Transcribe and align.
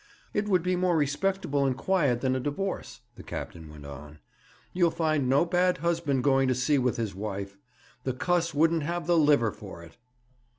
'It 0.33 0.47
would 0.47 0.63
be 0.63 0.75
more 0.75 0.97
respectable 0.97 1.63
and 1.63 1.77
quiet 1.77 2.21
than 2.21 2.35
a 2.35 2.39
divorce,' 2.39 3.01
the 3.17 3.21
captain 3.21 3.69
went 3.69 3.85
on. 3.85 4.17
'You'd 4.73 4.95
find 4.95 5.29
no 5.29 5.45
bad 5.45 5.77
husband 5.77 6.23
going 6.23 6.47
to 6.47 6.55
sea 6.55 6.79
with 6.79 6.97
his 6.97 7.13
wife. 7.13 7.59
The 8.03 8.13
cuss 8.13 8.51
wouldn't 8.51 8.81
have 8.81 9.05
the 9.05 9.15
liver 9.15 9.51
for 9.51 9.83
it.' 9.83 9.99